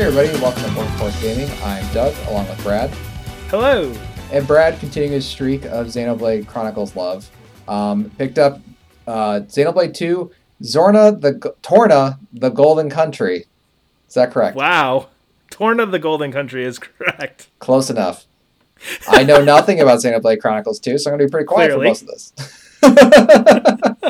[0.00, 1.50] Hey everybody, welcome to Fourth Gaming.
[1.62, 2.88] I'm Doug, along with Brad.
[3.50, 3.92] Hello.
[4.32, 7.30] And Brad, continuing his streak of Xenoblade Chronicles love,
[7.68, 8.62] um, picked up
[9.06, 10.30] uh, Xenoblade 2,
[10.62, 13.44] Zorna the G- Torna the Golden Country.
[14.08, 14.56] Is that correct?
[14.56, 15.08] Wow.
[15.50, 17.50] Torna the Golden Country is correct.
[17.58, 18.24] Close enough.
[19.06, 21.84] I know nothing about Xenoblade Chronicles 2, so I'm going to be pretty quiet Clearly.
[21.84, 24.00] for most of this.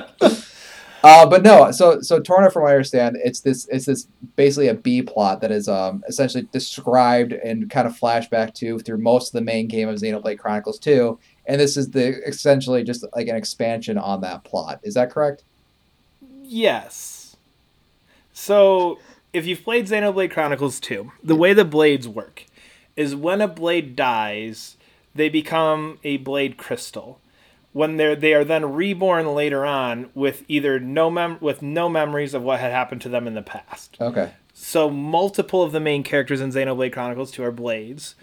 [1.02, 4.68] uh, but no, so so Torna, from what I understand, it's this it's this basically
[4.68, 9.28] a B plot that is um, essentially described and kind of flashback to through most
[9.28, 13.28] of the main game of Xenoblade Chronicles 2, and this is the essentially just like
[13.28, 14.80] an expansion on that plot.
[14.82, 15.42] Is that correct?
[16.42, 17.36] Yes.
[18.32, 18.98] So,
[19.32, 22.46] if you've played Xenoblade Chronicles 2, the way the blades work
[22.96, 24.76] is when a blade dies,
[25.14, 27.20] they become a blade crystal.
[27.72, 32.34] When they're they are then reborn later on with either no mem- with no memories
[32.34, 33.96] of what had happened to them in the past.
[34.00, 34.32] Okay.
[34.52, 38.14] So multiple of the main characters in Xenoblade Chronicles 2 are blades,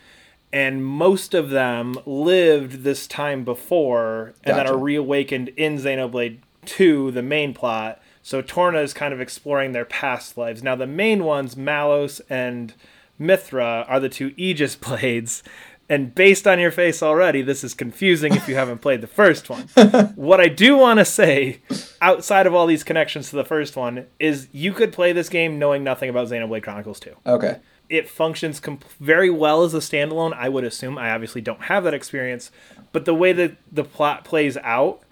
[0.54, 7.12] and most of them lived this time before and then are reawakened in Xenoblade 2,
[7.12, 8.02] the main plot.
[8.22, 10.62] So Torna is kind of exploring their past lives.
[10.62, 12.74] Now the main ones, Malos and
[13.18, 15.44] Mithra, are the two Aegis blades.
[15.90, 19.50] And based on your face already, this is confusing if you haven't played the first
[19.50, 19.62] one.
[20.16, 21.62] what I do want to say,
[22.02, 25.58] outside of all these connections to the first one, is you could play this game
[25.58, 27.58] knowing nothing about Xenoblade Chronicles 2 Okay.
[27.88, 30.34] it functions com- very well as a standalone.
[30.34, 30.98] I would assume.
[30.98, 32.52] I obviously don't have that experience,
[32.92, 35.04] but the way that the plot plays out,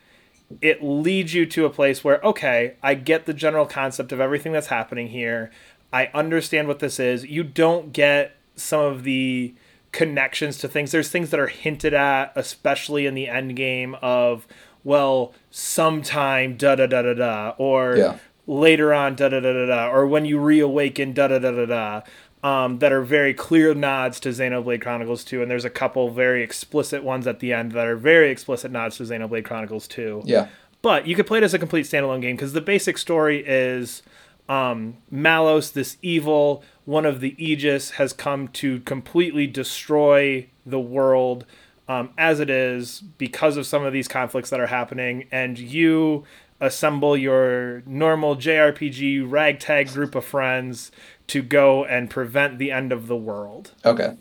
[0.62, 4.52] it leads you to a place where okay, I get the general concept of everything
[4.52, 5.52] that's happening here.
[5.94, 7.24] I understand what this is.
[7.26, 9.54] You don't get some of the
[9.96, 10.92] connections to things.
[10.92, 14.46] There's things that are hinted at, especially in the end game of
[14.84, 18.18] well, sometime da da da da da or Yeah.
[18.46, 21.66] later on da da da da da or when you reawaken da da da da
[21.66, 22.02] da
[22.44, 26.44] um, that are very clear nods to Xenoblade Chronicles 2 and there's a couple very
[26.44, 30.48] explicit ones at the end that are very explicit nods to Xenoblade Chronicles 2 Yeah.
[30.84, 34.04] but you could play it as a complete standalone game because the basic story is
[34.48, 41.46] um, Malos, this evil one of the Aegis, has come to completely destroy the world
[41.88, 46.24] um, as it is because of some of these conflicts that are happening, and you
[46.62, 50.92] assemble your normal JRPG ragtag group of friends
[51.28, 53.72] to go and prevent the end of the world.
[53.84, 54.16] Okay.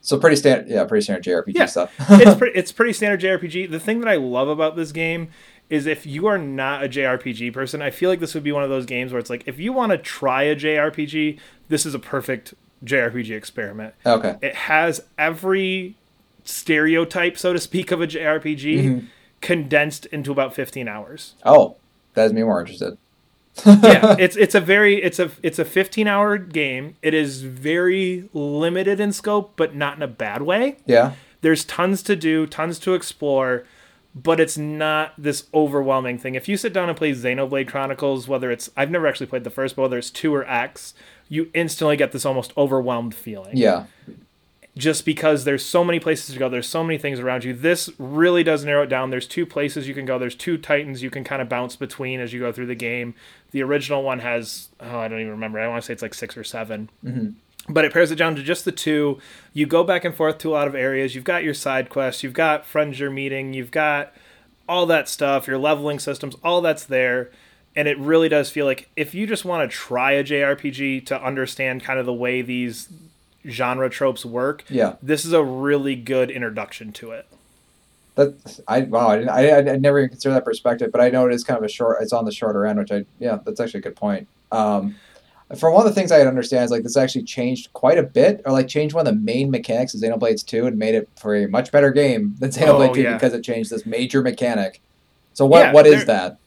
[0.00, 1.66] So pretty standard, yeah, pretty standard JRPG Yeah.
[1.66, 1.92] stuff.
[2.10, 3.70] it's pretty it's pretty standard JRPG.
[3.70, 5.28] The thing that I love about this game
[5.74, 8.62] is if you are not a JRPG person, I feel like this would be one
[8.62, 11.94] of those games where it's like if you want to try a JRPG, this is
[11.94, 12.54] a perfect
[12.84, 13.94] JRPG experiment.
[14.06, 14.36] okay.
[14.42, 15.96] It has every
[16.44, 19.06] stereotype, so to speak, of a JRPG Mm-hmm.
[19.40, 21.34] condensed into about 15 hours.
[21.44, 21.76] Oh,
[22.14, 22.96] that has me more interested.
[23.66, 26.96] yeah, it's it's a very it's a it's a 15 hour game.
[27.02, 30.76] It is very limited in scope, but not in a bad way.
[30.86, 31.12] Yeah.
[31.40, 33.64] there's tons to do, tons to explore,
[34.14, 36.34] but it's not this overwhelming thing.
[36.34, 39.50] If you sit down and play Xenoblade Chronicles, whether it's I've never actually played the
[39.50, 40.94] first, but whether it's two or X,
[41.28, 43.56] you instantly get this almost overwhelmed feeling.
[43.56, 43.86] Yeah.
[44.76, 47.52] Just because there's so many places to go, there's so many things around you.
[47.52, 49.10] This really does narrow it down.
[49.10, 50.18] There's two places you can go.
[50.18, 53.14] There's two titans you can kind of bounce between as you go through the game.
[53.52, 55.60] The original one has oh I don't even remember.
[55.60, 57.30] I want to say it's like six or 7 mm-hmm.
[57.68, 59.18] But it pairs it down to just the two.
[59.52, 61.14] You go back and forth to a lot of areas.
[61.14, 64.12] You've got your side quests, you've got friends you're meeting, you've got
[64.68, 67.30] all that stuff, your leveling systems, all that's there.
[67.76, 71.20] And it really does feel like if you just want to try a JRPG to
[71.22, 72.88] understand kind of the way these
[73.46, 74.94] genre tropes work, Yeah.
[75.02, 77.26] this is a really good introduction to it.
[78.14, 81.34] That I wow I I, I never even considered that perspective, but I know it
[81.34, 82.00] is kind of a short.
[82.00, 84.28] It's on the shorter end, which I yeah, that's actually a good point.
[84.52, 84.94] Um,
[85.56, 88.02] from one of the things I had understand is like this actually changed quite a
[88.02, 91.08] bit, or like changed one of the main mechanics of Xenoblade Two and made it
[91.16, 93.14] for a much better game than Xenoblade Oh, Two yeah.
[93.14, 94.80] because it changed this major mechanic.
[95.34, 96.38] So what Yeah, what is that?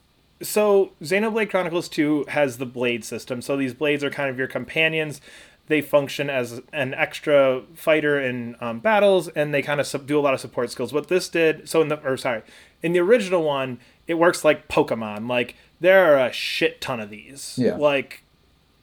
[0.41, 3.41] so Xenoblade Chronicles 2 has the blade system.
[3.41, 5.19] So these blades are kind of your companions.
[5.65, 10.17] They function as an extra fighter in um, battles, and they kind of sub- do
[10.17, 10.93] a lot of support skills.
[10.93, 12.43] What this did, so in the or sorry,
[12.83, 15.27] in the original one, it works like Pokemon.
[15.27, 17.55] Like there are a shit ton of these.
[17.57, 17.75] Yeah.
[17.75, 18.21] Like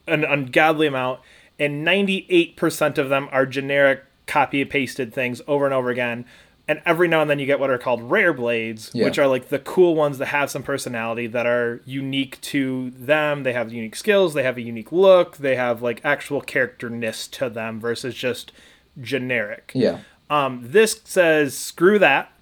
[0.06, 1.20] an ungodly amount,
[1.58, 6.24] and 98% of them are generic copy and pasted things over and over again.
[6.66, 9.04] And every now and then you get what are called rare blades, Yeah.
[9.04, 13.42] which are like the cool ones that have some personality that are unique to them.
[13.42, 17.50] They have unique skills, they have a unique look, they have like actual characterness to
[17.50, 18.50] them versus just
[19.00, 19.72] generic.
[19.74, 19.98] Yeah.
[20.30, 22.32] Um, this says screw that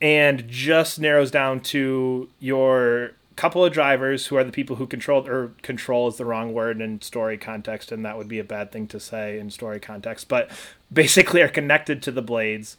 [0.00, 5.24] and just narrows down to your couple of drivers who are the people who control
[5.28, 8.72] or control is the wrong word in story context and that would be a bad
[8.72, 10.50] thing to say in story context but
[10.92, 12.76] basically are connected to the blades.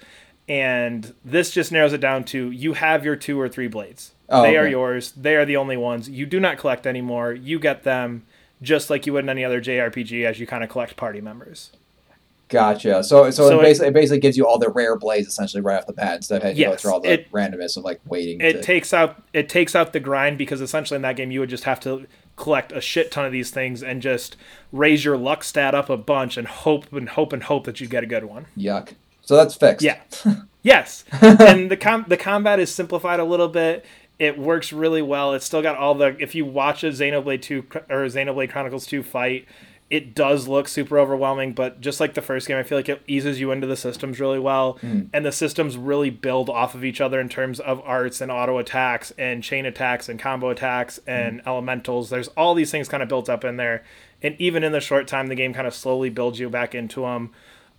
[0.50, 4.12] And this just narrows it down to you have your two or three blades.
[4.28, 4.58] Oh, they okay.
[4.58, 5.12] are yours.
[5.12, 6.10] They are the only ones.
[6.10, 7.32] You do not collect anymore.
[7.32, 8.26] You get them
[8.62, 11.72] just like you would in any other jrpg as you kind of collect party members
[12.50, 13.04] Gotcha.
[13.04, 15.78] So, so, so it, basically, it, basically gives you all the rare blades essentially right
[15.78, 17.84] off the bat instead of having yes, to go through all the it, randomness of
[17.84, 18.42] like waiting.
[18.42, 18.62] It to...
[18.62, 21.66] takes out it takes out the grind because essentially in that game you would just
[21.66, 24.36] have to collect a shit ton of these things and just
[24.72, 27.88] raise your luck stat up a bunch and hope and hope and hope that you
[27.88, 28.48] get a good one.
[28.58, 28.94] Yuck.
[29.22, 29.86] So that's fixed.
[29.86, 30.00] Yeah.
[30.64, 31.06] yes.
[31.22, 33.86] and the com- the combat is simplified a little bit.
[34.18, 35.34] It works really well.
[35.34, 39.04] It's still got all the if you watch a Xenoblade 2 or Xenoblade Chronicles 2
[39.04, 39.46] fight,
[39.90, 43.02] it does look super overwhelming, but just like the first game, I feel like it
[43.08, 44.78] eases you into the systems really well.
[44.84, 45.10] Mm.
[45.12, 48.60] And the systems really build off of each other in terms of arts and auto
[48.60, 51.48] attacks and chain attacks and combo attacks and mm.
[51.48, 52.12] elementals.
[52.12, 53.84] There's all these things kind of built up in there.
[54.22, 57.02] And even in the short time, the game kind of slowly builds you back into
[57.02, 57.32] them.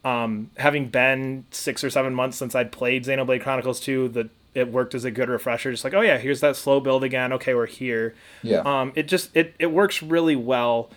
[0.05, 4.73] Um, having been six or seven months since I'd played Xenoblade Chronicles 2, the it
[4.73, 5.71] worked as a good refresher.
[5.71, 7.33] Just like, oh yeah, here's that slow build again.
[7.35, 8.17] Okay, we're here.
[8.43, 8.63] Yeah.
[8.63, 10.91] Um, it just it it works really well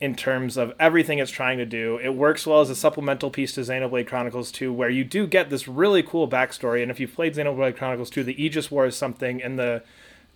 [0.00, 1.98] in terms of everything it's trying to do.
[1.98, 5.50] It works well as a supplemental piece to Xenoblade Chronicles 2, where you do get
[5.50, 6.82] this really cool backstory.
[6.82, 9.82] And if you've played Xenoblade Chronicles 2, the Aegis War is something, and the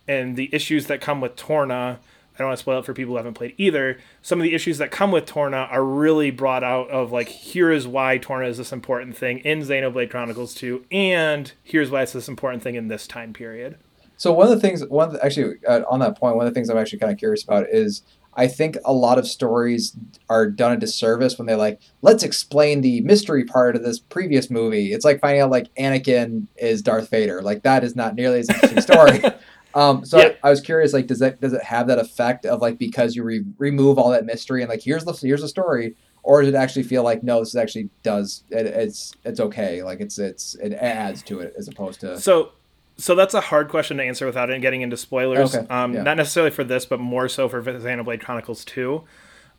[0.05, 1.99] and the issues that come with Torna.
[2.33, 3.99] I don't want to spoil it for people who haven't played either.
[4.23, 7.71] Some of the issues that come with Torna are really brought out of like here
[7.71, 12.13] is why Torna is this important thing in Xenoblade Chronicles 2, and here's why it's
[12.13, 13.77] this important thing in this time period.
[14.17, 16.55] So one of the things, one the, actually uh, on that point, one of the
[16.57, 18.03] things I'm actually kind of curious about is
[18.35, 19.95] I think a lot of stories
[20.29, 24.49] are done a disservice when they're like, let's explain the mystery part of this previous
[24.49, 24.93] movie.
[24.93, 27.41] It's like finding out like Anakin is Darth Vader.
[27.41, 29.21] Like that is not nearly as interesting story.
[29.75, 30.33] um, so yeah.
[30.43, 33.15] I, I, was curious, like, does that does it have that effect of like because
[33.15, 36.53] you re- remove all that mystery and like here's the here's the story, or does
[36.53, 40.55] it actually feel like no, this actually does it, it's it's okay, like it's it's
[40.55, 42.53] it adds to it as opposed to so
[42.97, 45.55] so that's a hard question to answer without getting into spoilers.
[45.55, 45.67] Okay.
[45.67, 46.03] Um, yeah.
[46.03, 49.03] Not necessarily for this, but more so for Xenoblade Chronicles 2.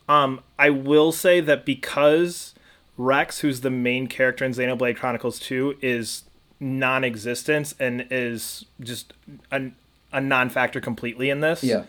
[0.08, 2.54] Um, I will say that because
[2.96, 6.24] Rex, who's the main character in Xenoblade Chronicles 2, is
[6.60, 9.12] non existent and is just
[9.50, 9.70] a,
[10.12, 11.64] a non factor completely in this.
[11.64, 11.84] Yeah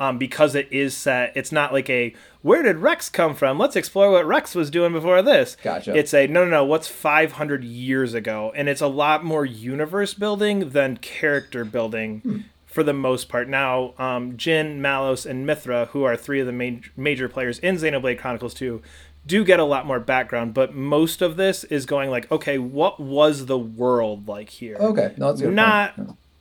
[0.00, 1.32] um, because it is set.
[1.36, 3.58] It's not like a where did Rex come from?
[3.58, 5.56] Let's explore what Rex was doing before this.
[5.62, 5.96] Gotcha.
[5.96, 6.64] It's a no, no, no.
[6.64, 8.52] What's 500 years ago?
[8.54, 12.20] And it's a lot more universe building than character building.
[12.20, 12.38] Hmm.
[12.66, 16.52] For the most part, now um, Jin, Malos, and Mithra, who are three of the
[16.52, 18.80] main, major players in Xenoblade Chronicles 2,
[19.26, 22.98] do get a lot more background, but most of this is going like, okay, what
[22.98, 24.76] was the world like here?
[24.76, 25.94] Okay, no, not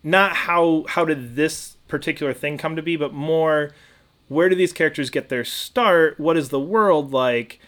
[0.03, 3.72] not how how did this particular thing come to be, but more
[4.28, 6.18] where do these characters get their start?
[6.20, 7.60] What is the world like?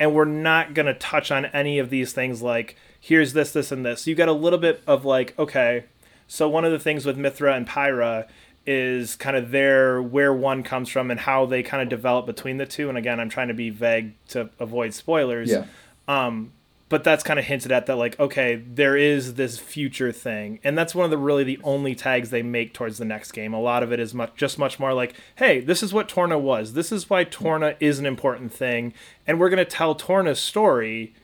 [0.00, 3.70] And we're not going to touch on any of these things like here's this, this,
[3.70, 4.06] and this.
[4.06, 5.84] You get a little bit of like, okay,
[6.26, 8.26] so one of the things with Mithra and Pyra
[8.66, 12.56] is kind of their where one comes from and how they kind of develop between
[12.56, 12.88] the two.
[12.88, 15.50] And again, I'm trying to be vague to avoid spoilers.
[15.50, 15.66] Yeah.
[16.08, 16.52] Um,
[16.88, 20.76] but that's kind of hinted at that like okay there is this future thing and
[20.76, 23.52] that's one of the really the only tags they make towards the next game.
[23.52, 26.38] A lot of it is much just much more like hey this is what torna
[26.38, 26.74] was.
[26.74, 28.92] This is why torna is an important thing
[29.26, 31.14] and we're going to tell torna's story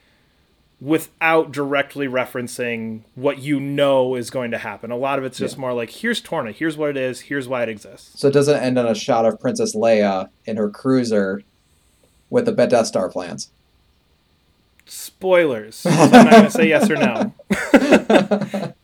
[0.81, 4.91] without directly referencing what you know is going to happen.
[4.91, 5.61] A lot of it's just yeah.
[5.61, 8.19] more like here's torna here's what it is here's why it exists.
[8.19, 11.43] So it doesn't end on a shot of princess leia in her cruiser
[12.31, 13.51] with the death star plans
[14.93, 15.77] spoilers.
[15.77, 17.35] So I'm not gonna say yes or no.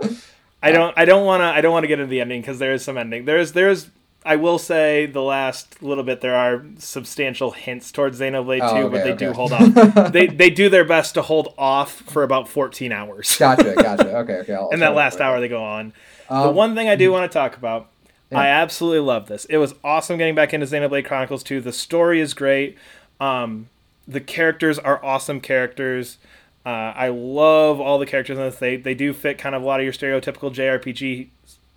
[0.62, 0.96] I don't.
[0.96, 1.46] I don't want to.
[1.46, 3.24] I don't want to get into the ending because there is some ending.
[3.24, 3.52] There's.
[3.52, 3.90] There's.
[4.24, 8.80] I will say the last little bit there are substantial hints towards Xenoblade oh, 2,
[8.80, 9.26] okay, but they okay.
[9.26, 10.12] do hold off.
[10.12, 13.36] they they do their best to hold off for about 14 hours.
[13.38, 14.16] gotcha, gotcha.
[14.18, 14.54] Okay, okay.
[14.54, 15.92] I'll and that last hour they go on.
[16.28, 17.90] Um, the one thing I do want to talk about,
[18.30, 18.40] yeah.
[18.40, 19.44] I absolutely love this.
[19.46, 21.60] It was awesome getting back into Xenoblade Chronicles 2.
[21.60, 22.76] The story is great.
[23.20, 23.68] Um,
[24.08, 26.16] the characters are awesome characters.
[26.64, 28.56] Uh, I love all the characters in this.
[28.56, 31.28] They they do fit kind of a lot of your stereotypical JRPG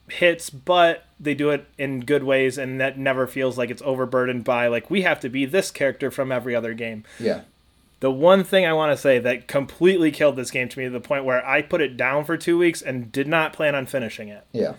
[0.08, 4.44] hits, but they do it in good ways, and that never feels like it's overburdened
[4.44, 7.04] by like we have to be this character from every other game.
[7.20, 7.42] Yeah.
[8.00, 10.92] The one thing I want to say that completely killed this game to me to
[10.92, 13.86] the point where I put it down for two weeks and did not plan on
[13.86, 14.46] finishing it.
[14.54, 14.74] Yeah.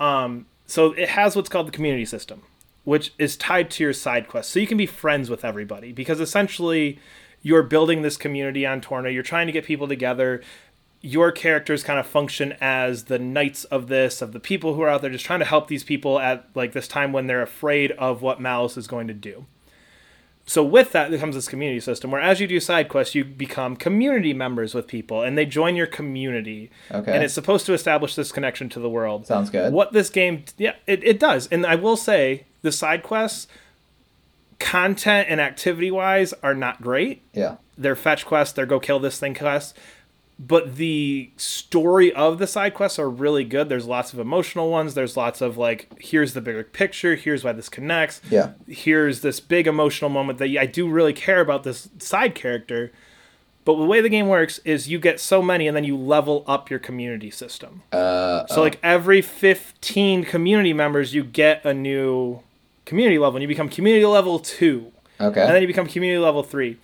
[0.00, 0.46] Um.
[0.66, 2.42] So it has what's called the community system
[2.84, 4.50] which is tied to your side quest.
[4.50, 6.98] So you can be friends with everybody because essentially
[7.42, 9.10] you're building this community on Torna.
[9.10, 10.42] You're trying to get people together.
[11.02, 14.88] your characters kind of function as the knights of this, of the people who are
[14.88, 17.90] out there just trying to help these people at like this time when they're afraid
[17.92, 19.44] of what Malos is going to do.
[20.46, 23.24] So with that, there comes this community system where as you do side quests, you
[23.24, 26.70] become community members with people, and they join your community.
[26.90, 27.12] Okay.
[27.12, 29.26] And it's supposed to establish this connection to the world.
[29.26, 29.72] Sounds good.
[29.72, 31.46] What this game, yeah, it, it does.
[31.48, 33.46] And I will say, the side quests,
[34.58, 37.22] content and activity wise, are not great.
[37.32, 37.56] Yeah.
[37.76, 39.74] They're fetch quests, they're go kill this thing quests.
[40.38, 43.68] But the story of the side quests are really good.
[43.68, 44.94] There's lots of emotional ones.
[44.94, 47.14] There's lots of like, here's the bigger picture.
[47.14, 48.20] Here's why this connects.
[48.28, 48.52] Yeah.
[48.66, 52.90] Here's this big emotional moment that I do really care about this side character.
[53.64, 56.42] But the way the game works is you get so many and then you level
[56.48, 57.82] up your community system.
[57.92, 62.40] Uh, So like every 15 community members, you get a new
[62.84, 65.40] community level, and you become community level two, okay.
[65.40, 66.78] and then you become community level three.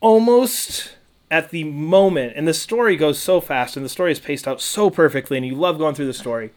[0.00, 0.94] Almost
[1.30, 4.60] at the moment, and the story goes so fast, and the story is paced out
[4.60, 6.50] so perfectly, and you love going through the story.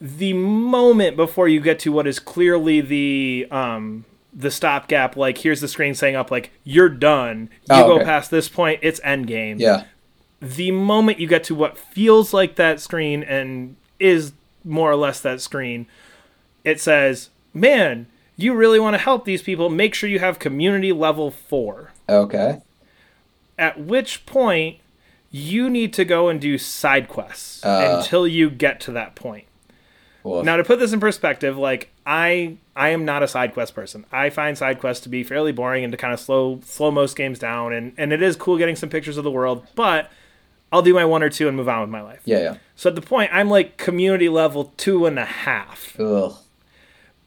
[0.00, 5.62] The moment before you get to what is clearly the um, the stopgap, like here's
[5.62, 7.48] the screen saying up, like you're done.
[7.70, 8.04] You Oh, go okay.
[8.04, 9.84] past this point, it's end game yeah.
[10.40, 15.20] the moment you get to what feels like that screen and is more or less
[15.20, 15.86] that screen,
[16.64, 19.68] it says, Man, you really want to help these people.
[19.70, 21.92] Make sure you have community level four.
[22.08, 22.60] Okay.
[23.58, 24.78] At which point,
[25.30, 27.96] you need to go and do side quests Uh.
[27.98, 29.44] until you get to that point.
[30.22, 33.74] Well, Now to put this in perspective, like I I am not a side quest
[33.74, 34.04] person.
[34.12, 37.16] I find side quests to be fairly boring and to kind of slow slow most
[37.16, 40.10] games down and and it is cool getting some pictures of the world, but
[40.72, 42.20] I'll do my one or two and move on with my life.
[42.24, 42.54] yeah, yeah.
[42.74, 45.98] So at the point I'm like community level two and a half.
[45.98, 46.34] Ugh.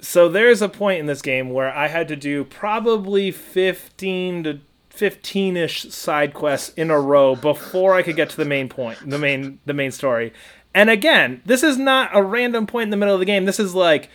[0.01, 4.59] So there's a point in this game where I had to do probably 15 to
[4.95, 9.17] 15ish side quests in a row before I could get to the main point, the
[9.17, 10.33] main the main story.
[10.73, 13.45] And again, this is not a random point in the middle of the game.
[13.45, 14.09] This is like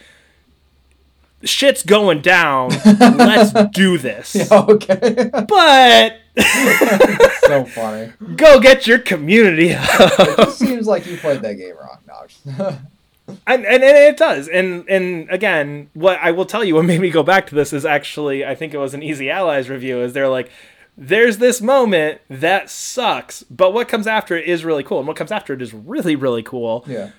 [1.43, 2.71] shit's going down.
[3.01, 4.37] Let's do this.
[4.53, 5.31] Okay.
[5.31, 6.21] But
[7.47, 8.13] so funny.
[8.37, 11.99] go get your community It just seems like you played that game wrong.
[12.59, 12.79] No.
[13.27, 14.49] And, and, and it does.
[14.49, 17.73] And and again what i will tell you what made me go back to this
[17.73, 20.51] is actually i think it was an easy allies review is they're like
[20.97, 24.99] there's this moment that sucks but what comes after it is really cool.
[24.99, 26.85] And what comes after it is really really cool.
[26.87, 27.11] Yeah.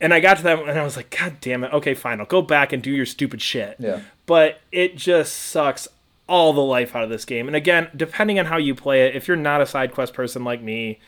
[0.00, 1.72] and i got to that and i was like god damn it.
[1.72, 2.20] Okay fine.
[2.20, 3.76] I'll go back and do your stupid shit.
[3.78, 4.02] Yeah.
[4.26, 5.88] but it just sucks
[6.28, 7.46] all the life out of this game.
[7.46, 10.44] And again depending on how you play it if you're not a side quest person
[10.44, 11.00] like me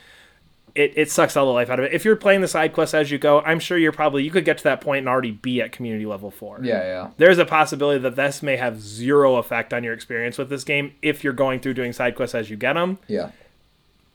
[0.75, 1.93] it, it sucks all the life out of it.
[1.93, 4.45] If you're playing the side quests as you go, I'm sure you're probably you could
[4.45, 6.61] get to that point and already be at community level four.
[6.63, 7.11] Yeah, yeah.
[7.17, 10.95] There's a possibility that this may have zero effect on your experience with this game
[11.03, 12.99] if you're going through doing side quests as you get them.
[13.07, 13.31] Yeah.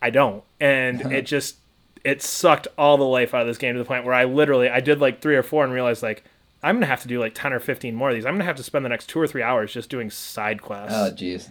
[0.01, 1.57] I don't, and it just
[2.03, 4.69] it sucked all the life out of this game to the point where I literally
[4.69, 6.23] I did like three or four and realized like
[6.63, 8.25] I'm gonna have to do like ten or fifteen more of these.
[8.25, 10.95] I'm gonna have to spend the next two or three hours just doing side quests.
[10.95, 11.49] Oh, jeez.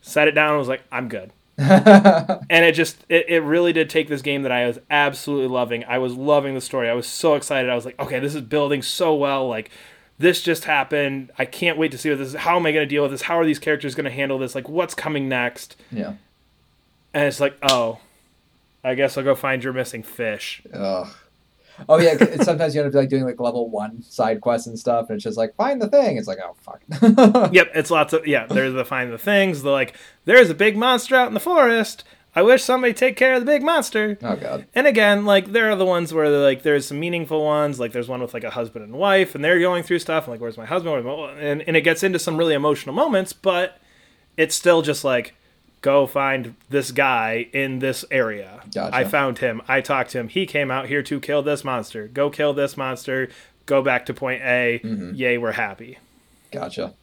[0.00, 1.32] Set it down and was like I'm good
[2.50, 5.84] and it just it, it really did take this game that i was absolutely loving.
[5.84, 6.88] I was loving the story.
[6.88, 7.70] I was so excited.
[7.70, 9.46] I was like okay this is building so well.
[9.48, 9.70] Like
[10.18, 11.30] this just happened.
[11.38, 13.10] I can't wait to see what this is how am i going to deal with
[13.10, 13.22] this?
[13.22, 14.54] How are these characters going to handle this?
[14.54, 15.76] Like what's coming next?
[15.92, 16.14] Yeah.
[17.12, 17.98] and it's like oh
[18.82, 20.62] i guess i'll go find your missing fish.
[20.72, 21.08] Ugh.
[21.88, 25.08] Oh yeah, sometimes you end up like doing like level one side quests and stuff,
[25.08, 26.16] and it's just like find the thing.
[26.16, 26.82] It's like oh fuck.
[27.52, 30.76] yep it's lots of yeah there's the find the things the like there's a big
[30.76, 34.36] monster out in the forest i wish somebody take care of the big monster oh
[34.36, 34.66] god.
[34.74, 37.80] And again, like there are the ones where like there's some meaningful ones.
[37.80, 40.24] Like there's one with like a husband and wife, and they're going through stuff.
[40.24, 40.92] And, like, where's my husband?
[40.92, 41.40] Where's my...
[41.40, 43.78] And and it gets into some really emotional moments, but
[44.36, 45.34] it's still just like
[45.80, 48.62] go find this guy in this area.
[48.74, 48.94] Gotcha.
[48.94, 49.62] I found him.
[49.66, 50.28] I talked to him.
[50.28, 52.08] He came out here to kill this monster.
[52.08, 53.28] Go kill this monster.
[53.66, 54.80] Go back to point A.
[54.82, 55.14] Mm-hmm.
[55.14, 55.98] Yay, we're happy.
[56.50, 56.94] Gotcha.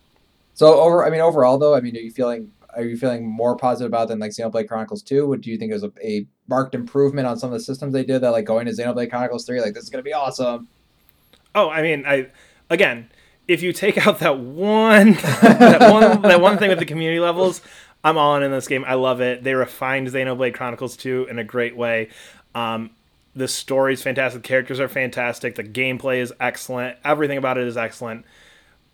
[0.53, 3.55] So over, I mean, overall though, I mean, are you feeling are you feeling more
[3.55, 5.27] positive about than like Xenoblade Chronicles Two?
[5.27, 7.93] Would do you think it was a, a marked improvement on some of the systems
[7.93, 9.61] they did that like going to Xenoblade Chronicles Three?
[9.61, 10.67] Like this is gonna be awesome.
[11.55, 12.27] Oh, I mean, I
[12.69, 13.09] again,
[13.47, 17.61] if you take out that one that one that one thing with the community levels,
[18.07, 18.85] I'm all in in this game.
[18.87, 19.43] I love it.
[19.43, 22.07] They refined Xenoblade Chronicles 2 in a great way.
[22.55, 22.91] Um,
[23.35, 24.43] the story's fantastic.
[24.43, 25.55] The characters are fantastic.
[25.55, 26.97] The gameplay is excellent.
[27.03, 28.23] Everything about it is excellent.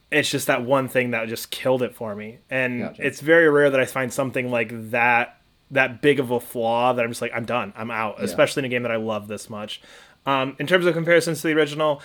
[0.10, 2.40] It's just that one thing that just killed it for me.
[2.50, 3.06] And Gotcha.
[3.06, 5.38] it's very rare that I find something like that
[5.70, 7.72] that big of a flaw that I'm just like I'm done.
[7.76, 8.16] I'm out.
[8.20, 9.80] Especially in a game that I love this much.
[10.26, 12.02] Um, in terms of comparisons to the original,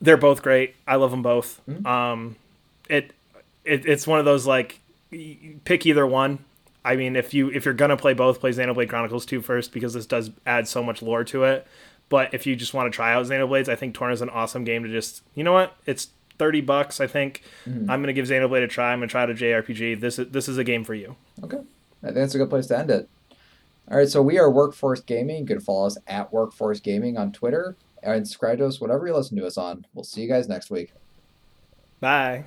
[0.00, 0.76] they're both great.
[0.86, 1.60] I love them both.
[1.84, 2.36] Um,
[2.88, 3.12] it,
[3.64, 4.78] it it's one of those like
[5.64, 6.44] pick either one.
[6.84, 9.94] I mean, if you if you're gonna play both, play Xenoblade Chronicles 2 first because
[9.94, 11.66] this does add so much lore to it.
[12.08, 14.64] But if you just want to try out Xenoblades, I think Torna is an awesome
[14.64, 15.74] game to just you know what?
[15.86, 17.00] It's thirty bucks.
[17.00, 17.90] I think mm-hmm.
[17.90, 18.92] I'm gonna give Xenoblade a try.
[18.92, 20.00] I'm gonna try out a JRPG.
[20.00, 21.16] This is this is a game for you.
[21.44, 21.58] Okay,
[22.02, 23.08] I think that's a good place to end it.
[23.90, 25.38] All right, so we are Workforce Gaming.
[25.38, 29.14] You can follow us at Workforce Gaming on Twitter and subscribe to us, whatever you
[29.14, 29.84] listen to us on.
[29.94, 30.92] We'll see you guys next week.
[32.00, 32.44] Bye.